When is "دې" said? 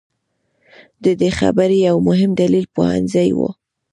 1.19-1.29